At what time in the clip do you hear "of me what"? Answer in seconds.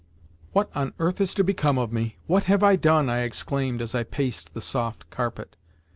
1.77-2.45